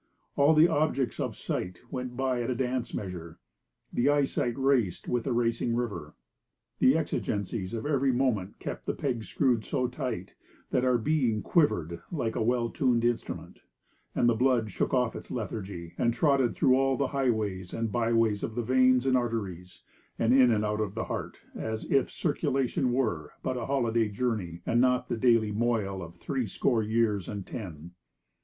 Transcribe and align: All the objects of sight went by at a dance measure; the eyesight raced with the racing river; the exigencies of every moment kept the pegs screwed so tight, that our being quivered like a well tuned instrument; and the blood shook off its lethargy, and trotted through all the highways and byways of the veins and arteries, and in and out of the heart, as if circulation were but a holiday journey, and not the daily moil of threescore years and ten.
All 0.35 0.55
the 0.55 0.67
objects 0.67 1.19
of 1.19 1.37
sight 1.37 1.79
went 1.91 2.17
by 2.17 2.41
at 2.41 2.49
a 2.49 2.55
dance 2.55 2.91
measure; 2.91 3.37
the 3.93 4.09
eyesight 4.09 4.55
raced 4.57 5.07
with 5.07 5.25
the 5.25 5.31
racing 5.31 5.75
river; 5.75 6.15
the 6.79 6.97
exigencies 6.97 7.75
of 7.75 7.85
every 7.85 8.11
moment 8.11 8.57
kept 8.57 8.87
the 8.87 8.95
pegs 8.95 9.29
screwed 9.29 9.63
so 9.63 9.87
tight, 9.87 10.33
that 10.71 10.83
our 10.83 10.97
being 10.97 11.43
quivered 11.43 12.01
like 12.11 12.35
a 12.35 12.41
well 12.41 12.71
tuned 12.71 13.05
instrument; 13.05 13.59
and 14.15 14.27
the 14.27 14.33
blood 14.33 14.71
shook 14.71 14.91
off 14.91 15.15
its 15.15 15.29
lethargy, 15.29 15.93
and 15.99 16.15
trotted 16.15 16.55
through 16.55 16.73
all 16.75 16.97
the 16.97 17.09
highways 17.09 17.71
and 17.71 17.91
byways 17.91 18.41
of 18.43 18.55
the 18.55 18.63
veins 18.63 19.05
and 19.05 19.15
arteries, 19.15 19.83
and 20.17 20.33
in 20.33 20.49
and 20.49 20.65
out 20.65 20.81
of 20.81 20.95
the 20.95 21.03
heart, 21.03 21.37
as 21.55 21.85
if 21.91 22.09
circulation 22.09 22.91
were 22.91 23.33
but 23.43 23.55
a 23.55 23.67
holiday 23.67 24.09
journey, 24.09 24.61
and 24.65 24.81
not 24.81 25.09
the 25.09 25.15
daily 25.15 25.51
moil 25.51 26.01
of 26.01 26.15
threescore 26.15 26.81
years 26.81 27.29
and 27.29 27.45
ten. 27.45 27.91